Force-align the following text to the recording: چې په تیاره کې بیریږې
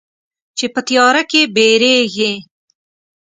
چې 0.57 0.65
په 0.73 0.79
تیاره 0.87 1.23
کې 1.31 1.41
بیریږې 1.55 2.31